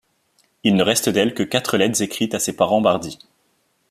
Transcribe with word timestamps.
Il 0.63 0.73
ne 0.73 0.81
reste 0.81 1.09
d’elle 1.09 1.35
que 1.35 1.43
quatre 1.43 1.77
lettres 1.77 2.01
écrites 2.01 2.33
à 2.33 2.39
ses 2.39 2.55
parents 2.55 2.81
Bardi. 2.81 3.19